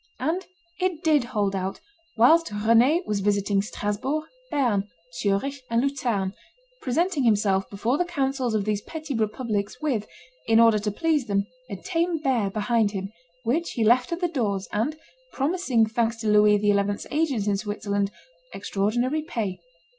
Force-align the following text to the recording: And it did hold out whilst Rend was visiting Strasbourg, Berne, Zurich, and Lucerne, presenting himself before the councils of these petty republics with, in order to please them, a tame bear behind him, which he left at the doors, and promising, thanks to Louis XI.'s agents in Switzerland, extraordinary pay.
And 0.19 0.47
it 0.79 1.03
did 1.03 1.25
hold 1.25 1.55
out 1.55 1.79
whilst 2.17 2.51
Rend 2.51 3.03
was 3.05 3.19
visiting 3.19 3.61
Strasbourg, 3.61 4.23
Berne, 4.49 4.87
Zurich, 5.13 5.61
and 5.69 5.79
Lucerne, 5.79 6.33
presenting 6.81 7.23
himself 7.23 7.69
before 7.69 7.99
the 7.99 8.05
councils 8.05 8.55
of 8.55 8.65
these 8.65 8.81
petty 8.81 9.13
republics 9.13 9.79
with, 9.79 10.07
in 10.47 10.59
order 10.59 10.79
to 10.79 10.89
please 10.89 11.27
them, 11.27 11.45
a 11.69 11.75
tame 11.75 12.17
bear 12.17 12.49
behind 12.49 12.89
him, 12.93 13.11
which 13.43 13.73
he 13.73 13.83
left 13.83 14.11
at 14.11 14.21
the 14.21 14.27
doors, 14.27 14.67
and 14.73 14.97
promising, 15.33 15.85
thanks 15.85 16.15
to 16.21 16.27
Louis 16.27 16.57
XI.'s 16.57 17.05
agents 17.11 17.45
in 17.45 17.57
Switzerland, 17.57 18.09
extraordinary 18.55 19.21
pay. 19.21 19.59